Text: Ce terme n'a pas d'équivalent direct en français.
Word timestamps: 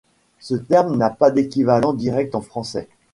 Ce 0.39 0.55
terme 0.55 0.97
n'a 0.97 1.11
pas 1.11 1.29
d'équivalent 1.29 1.93
direct 1.93 2.33
en 2.33 2.41
français. 2.41 2.89